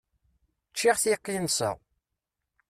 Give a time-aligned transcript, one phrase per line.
[0.73, 1.71] Ččiɣ tiqinsa.